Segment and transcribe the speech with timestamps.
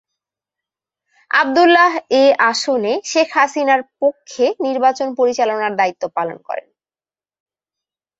[1.31, 1.91] আবদুল্লাহ
[2.13, 6.67] এ আসনে শেখ হাসিনার পক্ষে নির্বাচন পরিচালনার দায়িত্ব পালন করেন।